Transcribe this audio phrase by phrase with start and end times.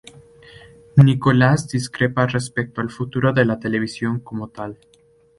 [0.95, 4.79] Nicholas discrepa respecto al futuro de la televisión como tal.